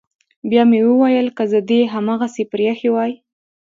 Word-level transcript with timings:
بيا 0.49 0.63
مې 0.69 0.79
وويل 0.89 1.27
که 1.37 1.43
زه 1.51 1.59
دې 1.69 1.81
هماغسې 1.93 2.43
پريښى 2.53 2.89
واى. 2.95 3.13